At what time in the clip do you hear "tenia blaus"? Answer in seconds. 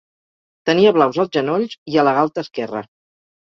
0.69-1.21